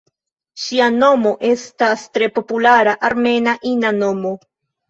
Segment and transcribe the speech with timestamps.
[0.61, 4.35] Ŝia nomo estas tre populara armena ina nomo.